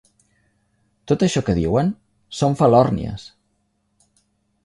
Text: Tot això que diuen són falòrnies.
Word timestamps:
Tot 1.11 1.25
això 1.25 1.43
que 1.49 1.55
diuen 1.59 1.91
són 2.39 2.57
falòrnies. 2.63 3.27